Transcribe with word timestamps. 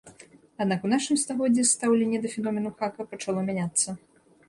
Аднак 0.63 0.87
у 0.89 0.91
нашым 0.93 1.19
стагоддзі 1.25 1.67
стаўленне 1.73 2.25
да 2.25 2.33
феномену 2.39 2.75
хака 2.83 3.11
пачало 3.15 3.49
мяняцца. 3.53 3.89